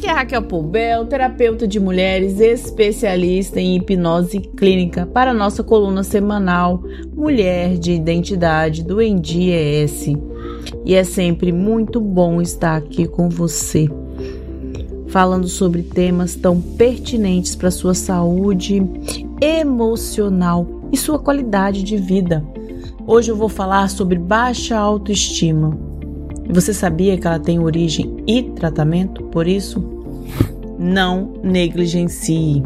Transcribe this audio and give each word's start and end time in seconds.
Aqui 0.00 0.08
é 0.08 0.12
Raquel 0.12 0.42
Poubel, 0.44 1.04
terapeuta 1.04 1.68
de 1.68 1.78
mulheres, 1.78 2.40
especialista 2.40 3.60
em 3.60 3.76
hipnose 3.76 4.40
clínica 4.56 5.04
para 5.04 5.34
nossa 5.34 5.62
coluna 5.62 6.02
semanal 6.02 6.82
Mulher 7.14 7.76
de 7.76 7.92
Identidade 7.92 8.82
do 8.82 9.02
ES. 9.02 10.06
E 10.86 10.94
é 10.94 11.04
sempre 11.04 11.52
muito 11.52 12.00
bom 12.00 12.40
estar 12.40 12.76
aqui 12.76 13.06
com 13.06 13.28
você, 13.28 13.90
falando 15.08 15.46
sobre 15.46 15.82
temas 15.82 16.34
tão 16.34 16.62
pertinentes 16.62 17.54
para 17.54 17.70
sua 17.70 17.92
saúde 17.92 18.82
emocional 19.38 20.66
e 20.90 20.96
sua 20.96 21.18
qualidade 21.18 21.82
de 21.82 21.98
vida. 21.98 22.42
Hoje 23.06 23.30
eu 23.30 23.36
vou 23.36 23.50
falar 23.50 23.90
sobre 23.90 24.18
baixa 24.18 24.78
autoestima 24.78 25.89
você 26.50 26.74
sabia 26.74 27.16
que 27.16 27.26
ela 27.26 27.38
tem 27.38 27.58
origem 27.58 28.16
e 28.26 28.42
tratamento? 28.42 29.22
Por 29.24 29.46
isso, 29.46 29.82
não 30.78 31.34
negligencie. 31.42 32.62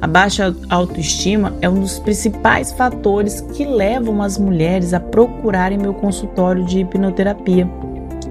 A 0.00 0.06
baixa 0.06 0.54
autoestima 0.68 1.54
é 1.62 1.68
um 1.68 1.80
dos 1.80 1.98
principais 1.98 2.72
fatores 2.72 3.40
que 3.40 3.64
levam 3.64 4.20
as 4.20 4.36
mulheres 4.36 4.92
a 4.92 5.00
procurarem 5.00 5.78
meu 5.78 5.94
consultório 5.94 6.64
de 6.64 6.80
hipnoterapia. 6.80 7.66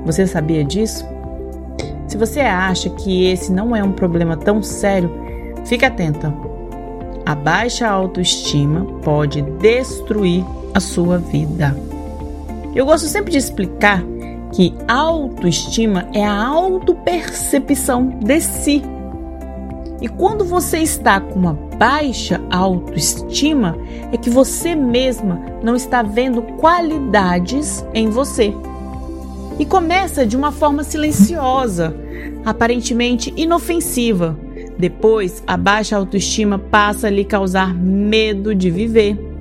Você 0.05 0.27
sabia 0.27 0.63
disso? 0.63 1.03
Se 2.07 2.17
você 2.17 2.41
acha 2.41 2.89
que 2.91 3.25
esse 3.25 3.51
não 3.51 3.75
é 3.75 3.83
um 3.83 3.93
problema 3.93 4.37
tão 4.37 4.61
sério, 4.61 5.09
fique 5.65 5.85
atenta. 5.85 6.31
A 7.25 7.33
baixa 7.33 7.87
autoestima 7.87 8.85
pode 9.01 9.41
destruir 9.41 10.45
a 10.73 10.79
sua 10.79 11.17
vida. 11.17 11.75
Eu 12.75 12.85
gosto 12.85 13.07
sempre 13.07 13.31
de 13.31 13.37
explicar 13.37 14.03
que 14.51 14.73
autoestima 14.87 16.07
é 16.13 16.25
a 16.25 16.45
autopercepção 16.45 18.19
de 18.19 18.41
si. 18.41 18.81
E 20.01 20.07
quando 20.07 20.43
você 20.43 20.79
está 20.79 21.19
com 21.21 21.39
uma 21.39 21.53
baixa 21.53 22.41
autoestima, 22.51 23.77
é 24.11 24.17
que 24.17 24.29
você 24.29 24.75
mesma 24.75 25.39
não 25.63 25.75
está 25.75 26.01
vendo 26.01 26.41
qualidades 26.41 27.85
em 27.93 28.09
você. 28.09 28.53
E 29.59 29.65
começa 29.65 30.25
de 30.25 30.35
uma 30.35 30.51
forma 30.51 30.83
silenciosa, 30.83 31.95
aparentemente 32.43 33.31
inofensiva. 33.37 34.37
Depois, 34.77 35.43
a 35.45 35.55
baixa 35.55 35.95
autoestima 35.95 36.57
passa 36.57 37.07
a 37.07 37.11
lhe 37.11 37.23
causar 37.23 37.73
medo 37.73 38.55
de 38.55 38.71
viver 38.71 39.32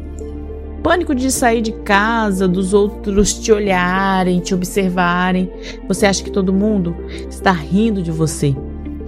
pânico 0.83 1.15
de 1.15 1.31
sair 1.31 1.63
de 1.63 1.73
casa, 1.73 2.49
dos 2.49 2.75
outros 2.75 3.35
te 3.35 3.53
olharem, 3.53 4.41
te 4.41 4.55
observarem. 4.55 5.51
Você 5.87 6.07
acha 6.07 6.23
que 6.25 6.31
todo 6.31 6.53
mundo 6.53 6.97
está 7.31 7.53
rindo 7.53 8.03
de 8.03 8.11
você. 8.11 8.55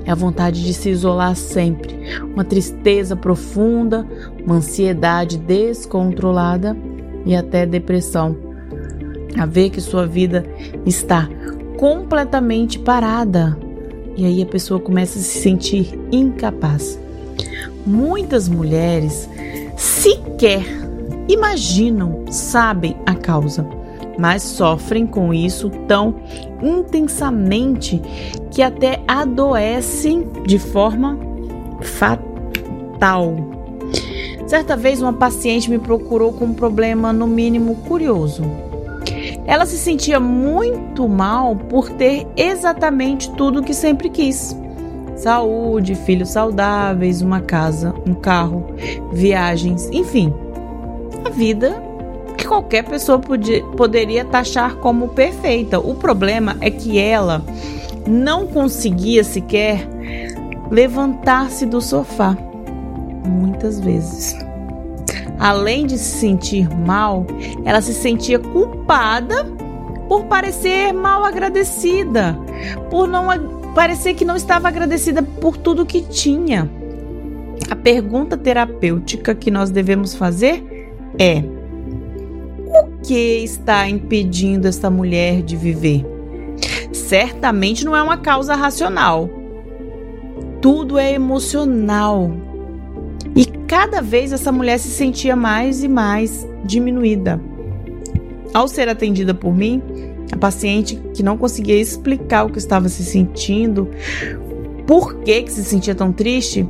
É 0.06 0.10
a 0.10 0.14
vontade 0.14 0.62
de 0.62 0.74
se 0.74 0.90
isolar 0.90 1.34
sempre, 1.34 1.96
uma 2.22 2.44
tristeza 2.44 3.16
profunda, 3.16 4.06
uma 4.44 4.56
ansiedade 4.56 5.38
descontrolada 5.38 6.76
e 7.24 7.34
até 7.34 7.64
depressão. 7.64 8.36
A 9.38 9.46
ver 9.46 9.70
que 9.70 9.80
sua 9.80 10.06
vida 10.06 10.44
está 10.84 11.28
completamente 11.78 12.78
parada. 12.78 13.58
E 14.16 14.24
aí 14.24 14.42
a 14.42 14.46
pessoa 14.46 14.78
começa 14.78 15.18
a 15.18 15.22
se 15.22 15.40
sentir 15.40 15.98
incapaz. 16.12 17.00
Muitas 17.84 18.48
mulheres 18.48 19.28
sequer 19.76 20.83
imaginam, 21.28 22.24
sabem 22.30 22.96
a 23.06 23.14
causa, 23.14 23.66
mas 24.18 24.42
sofrem 24.42 25.06
com 25.06 25.32
isso 25.32 25.70
tão 25.88 26.14
intensamente 26.62 28.00
que 28.50 28.62
até 28.62 29.02
adoecem 29.06 30.28
de 30.46 30.58
forma 30.58 31.18
fatal. 31.80 33.34
Certa 34.46 34.76
vez, 34.76 35.00
uma 35.00 35.12
paciente 35.12 35.70
me 35.70 35.78
procurou 35.78 36.32
com 36.32 36.46
um 36.46 36.54
problema, 36.54 37.12
no 37.12 37.26
mínimo, 37.26 37.76
curioso. 37.88 38.42
Ela 39.46 39.66
se 39.66 39.76
sentia 39.76 40.20
muito 40.20 41.08
mal 41.08 41.56
por 41.56 41.90
ter 41.90 42.26
exatamente 42.36 43.30
tudo 43.32 43.60
o 43.60 43.62
que 43.62 43.74
sempre 43.74 44.08
quis: 44.08 44.56
saúde, 45.16 45.94
filhos 45.94 46.30
saudáveis, 46.30 47.20
uma 47.20 47.40
casa, 47.40 47.94
um 48.06 48.14
carro, 48.14 48.66
viagens, 49.12 49.88
enfim 49.90 50.32
a 51.24 51.30
vida 51.30 51.82
que 52.36 52.46
qualquer 52.46 52.84
pessoa 52.84 53.18
podia, 53.18 53.64
poderia 53.76 54.24
taxar 54.24 54.76
como 54.76 55.08
perfeita. 55.08 55.78
O 55.78 55.94
problema 55.94 56.56
é 56.60 56.70
que 56.70 56.98
ela 56.98 57.44
não 58.06 58.46
conseguia 58.46 59.24
sequer 59.24 59.88
levantar-se 60.70 61.66
do 61.66 61.80
sofá. 61.80 62.36
Muitas 63.26 63.80
vezes. 63.80 64.36
Além 65.38 65.86
de 65.86 65.98
se 65.98 66.18
sentir 66.18 66.68
mal, 66.86 67.26
ela 67.64 67.80
se 67.80 67.92
sentia 67.92 68.38
culpada 68.38 69.44
por 70.08 70.24
parecer 70.24 70.92
mal 70.92 71.24
agradecida, 71.24 72.38
por 72.90 73.08
não 73.08 73.26
parecer 73.74 74.14
que 74.14 74.24
não 74.24 74.36
estava 74.36 74.68
agradecida 74.68 75.22
por 75.22 75.56
tudo 75.56 75.86
que 75.86 76.02
tinha. 76.02 76.70
A 77.70 77.76
pergunta 77.76 78.36
terapêutica 78.36 79.34
que 79.34 79.50
nós 79.50 79.70
devemos 79.70 80.14
fazer 80.14 80.73
é: 81.18 81.42
o 82.66 82.98
que 83.02 83.44
está 83.44 83.88
impedindo 83.88 84.66
esta 84.66 84.90
mulher 84.90 85.42
de 85.42 85.56
viver? 85.56 86.04
Certamente 86.92 87.84
não 87.84 87.94
é 87.94 88.02
uma 88.02 88.16
causa 88.16 88.54
racional. 88.54 89.28
Tudo 90.60 90.98
é 90.98 91.12
emocional. 91.12 92.30
E 93.36 93.44
cada 93.66 94.00
vez 94.00 94.32
essa 94.32 94.50
mulher 94.50 94.78
se 94.78 94.88
sentia 94.88 95.36
mais 95.36 95.82
e 95.82 95.88
mais 95.88 96.46
diminuída. 96.64 97.40
Ao 98.52 98.68
ser 98.68 98.88
atendida 98.88 99.34
por 99.34 99.54
mim, 99.54 99.82
a 100.32 100.36
paciente 100.36 100.96
que 101.12 101.22
não 101.22 101.36
conseguia 101.36 101.78
explicar 101.80 102.44
o 102.44 102.50
que 102.50 102.58
estava 102.58 102.88
se 102.88 103.04
sentindo, 103.04 103.88
por 104.86 105.16
que, 105.16 105.42
que 105.42 105.52
se 105.52 105.64
sentia 105.64 105.94
tão 105.94 106.12
triste, 106.12 106.66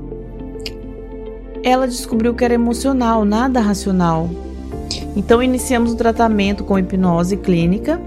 ela 1.64 1.88
descobriu 1.88 2.34
que 2.34 2.44
era 2.44 2.52
emocional, 2.52 3.24
nada 3.24 3.58
racional. 3.58 4.28
Então 5.16 5.42
iniciamos 5.42 5.92
o 5.92 5.96
tratamento 5.96 6.62
com 6.62 6.78
hipnose 6.78 7.38
clínica, 7.38 7.98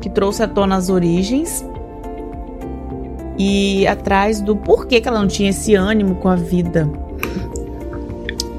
que 0.00 0.10
trouxe 0.10 0.42
à 0.42 0.48
tona 0.48 0.76
as 0.76 0.90
origens 0.90 1.64
e 3.38 3.86
atrás 3.86 4.40
do 4.40 4.56
porquê 4.56 5.00
que 5.00 5.08
ela 5.08 5.20
não 5.20 5.28
tinha 5.28 5.50
esse 5.50 5.76
ânimo 5.76 6.16
com 6.16 6.28
a 6.28 6.34
vida. 6.34 6.90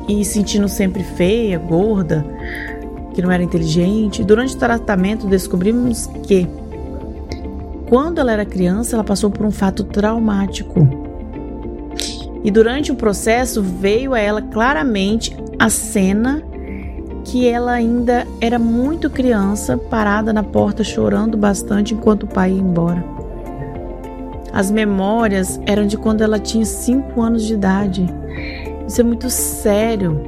E 0.07 0.23
sentindo 0.23 0.69
sempre 0.69 1.03
feia, 1.03 1.59
gorda, 1.59 2.25
que 3.13 3.21
não 3.21 3.31
era 3.31 3.43
inteligente. 3.43 4.23
Durante 4.23 4.55
o 4.55 4.59
tratamento 4.59 5.27
descobrimos 5.27 6.07
que 6.23 6.47
quando 7.89 8.19
ela 8.19 8.31
era 8.31 8.45
criança, 8.45 8.95
ela 8.95 9.03
passou 9.03 9.29
por 9.29 9.45
um 9.45 9.51
fato 9.51 9.83
traumático 9.83 11.00
e 12.43 12.49
durante 12.49 12.91
o 12.91 12.95
processo 12.95 13.61
veio 13.61 14.13
a 14.13 14.19
ela 14.19 14.41
claramente 14.41 15.35
a 15.59 15.69
cena 15.69 16.43
que 17.23 17.47
ela 17.47 17.73
ainda 17.73 18.25
era 18.39 18.57
muito 18.57 19.09
criança, 19.09 19.77
parada 19.77 20.33
na 20.33 20.43
porta 20.43 20.83
chorando 20.83 21.37
bastante 21.37 21.93
enquanto 21.93 22.23
o 22.23 22.27
pai 22.27 22.51
ia 22.51 22.59
embora. 22.59 23.03
As 24.51 24.69
memórias 24.69 25.59
eram 25.65 25.85
de 25.85 25.97
quando 25.97 26.21
ela 26.21 26.39
tinha 26.39 26.65
5 26.65 27.21
anos 27.21 27.43
de 27.43 27.53
idade. 27.53 28.09
Isso 28.87 28.99
é 28.99 29.03
muito 29.03 29.29
sério, 29.29 30.19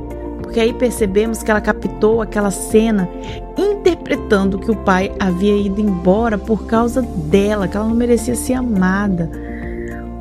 porque 0.42 0.60
aí 0.60 0.72
percebemos 0.72 1.44
que 1.44 1.52
ela 1.52 1.60
captou 1.60 2.22
aquela 2.22 2.52
cena 2.52 3.10
interpretando 3.58 4.60
que 4.60 4.72
o 4.72 4.76
pai 4.78 5.12
havia 5.20 5.58
ido 5.58 5.82
embora 5.82 6.38
por 6.38 6.66
causa 6.66 7.02
dela, 7.02 7.68
que 7.68 7.76
ela 7.76 7.88
não 7.88 7.96
merecia 7.96 8.36
ser 8.36 8.54
amada. 8.54 9.30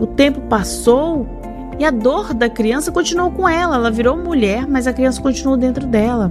O 0.01 0.07
tempo 0.07 0.41
passou 0.43 1.42
e 1.83 1.85
a 1.85 1.91
dor 1.91 2.33
da 2.33 2.49
criança 2.49 2.93
continuou 2.93 3.33
com 3.33 3.49
ela. 3.49 3.75
Ela 3.75 3.91
virou 3.91 4.17
mulher, 4.17 4.69
mas 4.69 4.87
a 4.87 4.93
criança 4.93 5.21
continuou 5.21 5.57
dentro 5.57 5.85
dela. 5.85 6.31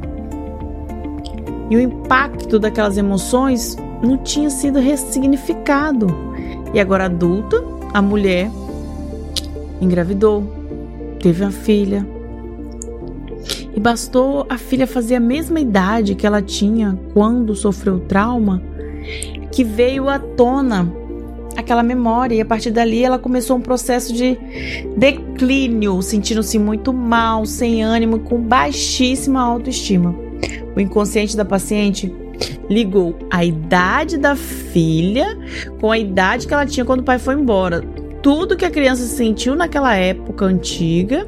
E 1.70 1.76
o 1.76 1.80
impacto 1.82 2.58
daquelas 2.58 2.98
emoções 2.98 3.76
não 4.02 4.18
tinha 4.18 4.50
sido 4.50 4.80
ressignificado. 4.80 6.08
E 6.74 6.80
agora 6.80 7.04
adulta, 7.04 7.62
a 7.94 8.02
mulher 8.02 8.50
engravidou, 9.82 10.42
teve 11.20 11.44
uma 11.44 11.52
filha. 11.52 12.08
E 13.76 13.80
bastou 13.80 14.46
a 14.48 14.58
filha 14.58 14.88
fazer 14.88 15.16
a 15.16 15.20
mesma 15.20 15.60
idade 15.60 16.16
que 16.16 16.26
ela 16.26 16.42
tinha 16.42 16.98
quando 17.14 17.58
sofreu 17.58 18.00
trauma, 18.00 18.62
que 19.52 19.66
veio 19.66 20.08
à 20.08 20.18
tona 20.18 21.01
aquela 21.56 21.84
memória 21.84 22.36
e 22.36 22.42
a 22.42 22.46
partir 22.46 22.72
dali 22.72 23.04
ela 23.04 23.20
começou 23.20 23.58
um 23.58 23.62
processo 23.62 24.14
de 24.14 24.38
declínio, 24.98 26.02
sentindo-se 26.02 26.58
muito 26.58 26.94
mal, 26.94 27.46
sem 27.46 27.84
ânimo, 27.84 28.20
com 28.20 28.38
baixíssima 28.40 29.42
autoestima. 29.42 30.16
O 30.76 30.80
inconsciente 30.80 31.36
da 31.36 31.46
paciente 31.46 32.14
ligou 32.70 33.16
a 33.30 33.44
idade 33.44 34.18
da 34.18 34.36
filha 34.36 35.38
com 35.80 35.92
a 35.92 35.98
idade 35.98 36.48
que 36.48 36.54
ela 36.54 36.66
tinha 36.66 36.86
quando 36.86 37.02
o 37.02 37.04
pai 37.04 37.20
foi 37.20 37.36
embora. 37.36 37.82
tudo 38.22 38.56
que 38.56 38.66
a 38.66 38.70
criança 38.70 39.04
sentiu 39.06 39.56
naquela 39.56 39.96
época 39.96 40.46
antiga 40.46 41.26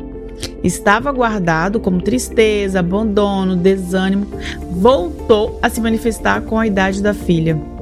estava 0.63 1.11
guardado 1.11 1.79
como 1.79 2.01
tristeza, 2.01 2.79
abandono, 2.79 3.55
desânimo, 3.55 4.27
voltou 4.71 5.59
a 5.61 5.69
se 5.69 5.81
manifestar 5.81 6.41
com 6.41 6.59
a 6.59 6.67
idade 6.67 7.01
da 7.01 7.13
filha. 7.13 7.72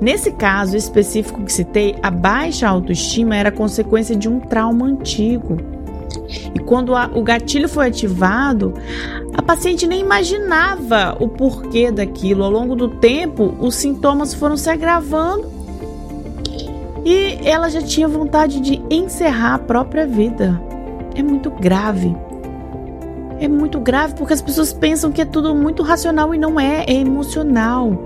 Nesse 0.00 0.30
caso 0.30 0.76
específico 0.76 1.42
que 1.42 1.52
citei, 1.52 1.96
a 2.02 2.10
baixa 2.10 2.68
autoestima 2.68 3.36
era 3.36 3.50
consequência 3.50 4.14
de 4.14 4.28
um 4.28 4.38
trauma 4.38 4.86
antigo. 4.86 5.56
E 6.54 6.58
quando 6.60 6.94
a, 6.94 7.10
o 7.12 7.22
gatilho 7.22 7.68
foi 7.68 7.88
ativado, 7.88 8.74
a 9.34 9.42
paciente 9.42 9.86
nem 9.86 10.00
imaginava 10.00 11.16
o 11.18 11.28
porquê 11.28 11.90
daquilo. 11.90 12.44
Ao 12.44 12.50
longo 12.50 12.76
do 12.76 12.88
tempo, 12.88 13.54
os 13.58 13.74
sintomas 13.74 14.34
foram 14.34 14.56
se 14.56 14.70
agravando 14.70 15.50
e 17.04 17.38
ela 17.42 17.68
já 17.68 17.80
tinha 17.80 18.06
vontade 18.06 18.60
de 18.60 18.82
encerrar 18.90 19.54
a 19.54 19.58
própria 19.58 20.06
vida. 20.06 20.60
É 21.14 21.22
muito 21.22 21.50
grave. 21.50 22.14
É 23.40 23.46
muito 23.46 23.78
grave 23.78 24.14
porque 24.14 24.32
as 24.32 24.42
pessoas 24.42 24.72
pensam 24.72 25.12
que 25.12 25.20
é 25.20 25.24
tudo 25.24 25.54
muito 25.54 25.82
racional 25.82 26.34
e 26.34 26.38
não 26.38 26.58
é, 26.58 26.84
é 26.86 26.94
emocional. 26.94 27.96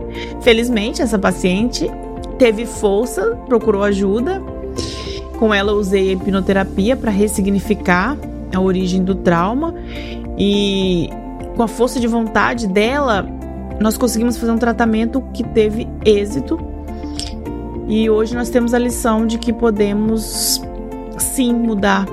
Felizmente, 0.43 1.01
essa 1.01 1.19
paciente 1.19 1.91
teve 2.39 2.67
força, 2.67 3.37
procurou 3.47 3.83
ajuda. 3.83 4.43
Com 5.39 5.53
ela, 5.53 5.73
usei 5.73 6.11
a 6.11 6.13
hipnoterapia 6.13 6.97
para 6.97 7.11
ressignificar 7.11 8.17
a 8.55 8.61
origem 8.61 9.03
do 9.03 9.15
trauma 9.15 9.75
e 10.39 11.09
com 11.57 11.63
a 11.63 11.69
força 11.69 11.99
de 11.99 12.07
vontade 12.07 12.67
dela, 12.67 13.27
nós 13.81 13.97
conseguimos 13.97 14.37
fazer 14.37 14.53
um 14.53 14.59
tratamento 14.59 15.23
que 15.33 15.43
teve 15.43 15.89
êxito. 16.05 16.59
E 17.89 18.09
hoje 18.09 18.35
nós 18.35 18.49
temos 18.49 18.75
a 18.75 18.79
lição 18.79 19.27
de 19.27 19.39
que 19.39 19.53
podemos 19.53 20.63
sim 21.19 21.53
mudar 21.53 22.07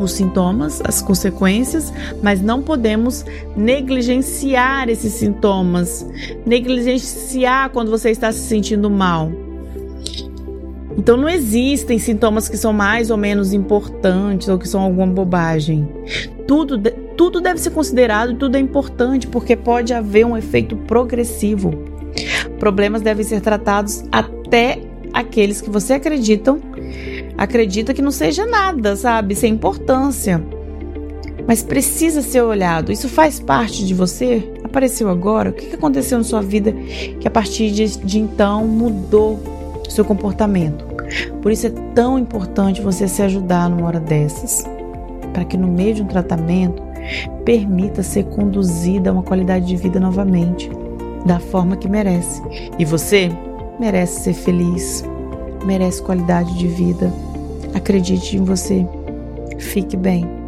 os 0.00 0.12
sintomas, 0.12 0.80
as 0.84 1.02
consequências, 1.02 1.92
mas 2.22 2.40
não 2.40 2.62
podemos 2.62 3.24
negligenciar 3.56 4.88
esses 4.88 5.12
sintomas, 5.12 6.06
negligenciar 6.46 7.70
quando 7.70 7.90
você 7.90 8.10
está 8.10 8.32
se 8.32 8.40
sentindo 8.40 8.90
mal. 8.90 9.30
Então 10.96 11.16
não 11.16 11.28
existem 11.28 11.98
sintomas 11.98 12.48
que 12.48 12.56
são 12.56 12.72
mais 12.72 13.10
ou 13.10 13.16
menos 13.16 13.52
importantes 13.52 14.48
ou 14.48 14.58
que 14.58 14.68
são 14.68 14.80
alguma 14.80 15.06
bobagem. 15.06 15.88
Tudo, 16.46 16.78
tudo 17.16 17.40
deve 17.40 17.60
ser 17.60 17.70
considerado, 17.70 18.34
tudo 18.34 18.56
é 18.56 18.60
importante 18.60 19.26
porque 19.26 19.56
pode 19.56 19.92
haver 19.92 20.26
um 20.26 20.36
efeito 20.36 20.76
progressivo. 20.76 21.72
Problemas 22.58 23.02
devem 23.02 23.24
ser 23.24 23.40
tratados 23.40 24.04
até 24.12 24.80
aqueles 25.12 25.60
que 25.60 25.70
você 25.70 25.94
acreditam 25.94 26.60
acredita 27.36 27.94
que 27.94 28.02
não 28.02 28.10
seja 28.10 28.46
nada, 28.46 28.96
sabe? 28.96 29.34
Sem 29.34 29.54
importância. 29.54 30.42
Mas 31.46 31.62
precisa 31.62 32.22
ser 32.22 32.42
olhado. 32.42 32.92
Isso 32.92 33.08
faz 33.08 33.40
parte 33.40 33.84
de 33.84 33.94
você? 33.94 34.52
Apareceu 34.64 35.08
agora? 35.08 35.50
O 35.50 35.52
que 35.52 35.74
aconteceu 35.74 36.18
na 36.18 36.24
sua 36.24 36.40
vida 36.40 36.72
que 37.20 37.26
a 37.26 37.30
partir 37.30 37.70
de, 37.70 37.98
de 37.98 38.18
então 38.18 38.66
mudou 38.66 39.40
seu 39.88 40.04
comportamento? 40.04 40.86
Por 41.42 41.52
isso 41.52 41.66
é 41.66 41.70
tão 41.94 42.18
importante 42.18 42.80
você 42.80 43.06
se 43.06 43.22
ajudar 43.22 43.68
numa 43.68 43.86
hora 43.86 44.00
dessas. 44.00 44.64
Para 45.32 45.44
que 45.44 45.56
no 45.56 45.68
meio 45.68 45.94
de 45.94 46.02
um 46.02 46.06
tratamento 46.06 46.82
permita 47.44 48.02
ser 48.02 48.24
conduzida 48.24 49.10
a 49.10 49.12
uma 49.12 49.22
qualidade 49.22 49.66
de 49.66 49.76
vida 49.76 49.98
novamente, 49.98 50.70
da 51.26 51.38
forma 51.38 51.76
que 51.76 51.88
merece. 51.88 52.40
E 52.78 52.84
você 52.84 53.30
merece 53.78 54.20
ser 54.20 54.34
feliz, 54.34 55.04
merece 55.64 56.02
qualidade 56.02 56.56
de 56.58 56.66
vida. 56.68 57.12
Acredite 57.74 58.36
em 58.36 58.44
você. 58.44 58.86
Fique 59.58 59.96
bem. 59.96 60.41